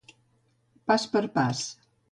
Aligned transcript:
Pas 0.91 1.07
per 1.13 1.25
pas. 1.39 1.65